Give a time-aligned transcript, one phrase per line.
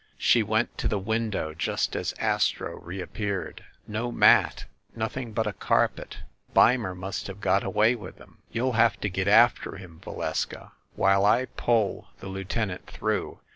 [0.17, 3.63] She went to the win dow just as Astro reappeared.
[3.87, 6.21] "No mat, nothing but a carpet.
[6.55, 8.39] Beimer must have got away with them.
[8.51, 13.41] You'll have to get after him, Va leska, while I pull the lieutenant through.